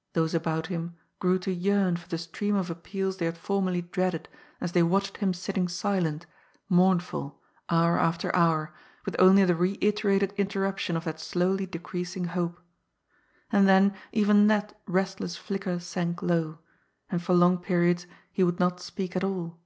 "Those 0.14 0.32
about 0.32 0.68
him 0.68 0.94
grew 1.18 1.40
to 1.40 1.50
yearn 1.52 1.96
for 1.96 2.08
the 2.08 2.16
stream 2.16 2.54
"^ 2.54 2.56
of 2.60 2.70
appeals 2.70 3.16
they 3.16 3.26
had 3.26 3.36
formerly 3.36 3.82
dreaded 3.82 4.28
as 4.60 4.70
they 4.70 4.82
watched 4.84 5.16
him 5.16 5.34
sitting 5.34 5.66
silent, 5.66 6.24
mournful, 6.68 7.42
hour 7.68 7.98
after 7.98 8.32
hour, 8.32 8.72
with 9.04 9.16
only 9.18 9.44
the 9.44 9.56
re 9.56 9.78
iterated 9.80 10.34
interruption 10.36 10.96
of 10.96 11.02
that 11.02 11.18
slowly 11.18 11.66
decreasing 11.66 12.26
hope. 12.26 12.60
And 13.50 13.66
then 13.68 13.96
even 14.12 14.46
that 14.46 14.80
restless 14.86 15.36
flicker 15.36 15.80
sank 15.80 16.22
low, 16.22 16.60
and 17.10 17.20
for 17.20 17.34
long 17.34 17.58
periods 17.58 18.06
he 18.30 18.44
would 18.44 18.60
not 18.60 18.78
speak 18.78 19.16
at 19.16 19.24
all. 19.24 19.58